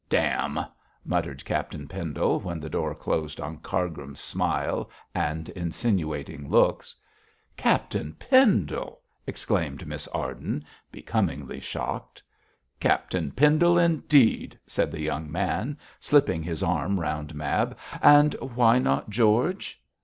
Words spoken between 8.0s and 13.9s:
Pendle!' exclaimed Miss Arden, becomingly shocked. 'Captain Pendle